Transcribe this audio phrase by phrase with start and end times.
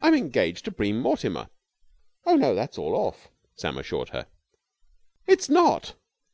[0.00, 1.50] "I'm engaged to Bream Mortimer."
[2.24, 3.28] "Oh no, that's all off,"
[3.58, 4.26] Sam assured her.
[5.26, 5.96] "It's not!"